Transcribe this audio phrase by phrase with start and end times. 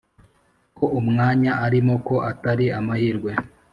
[0.77, 3.31] Ko umwanya arimo ko atari amahirwe